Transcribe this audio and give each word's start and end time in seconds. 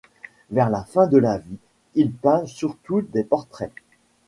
Vers 0.49 0.71
la 0.71 0.83
fin 0.83 1.05
de 1.05 1.21
sa 1.21 1.37
vie, 1.37 1.59
il 1.93 2.11
peint 2.11 2.47
surtout 2.47 3.03
des 3.03 3.23
portraits. 3.23 3.71